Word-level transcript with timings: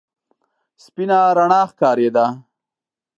سپينه 0.83 1.19
رڼا 1.37 1.61
ښکارېده. 1.71 2.25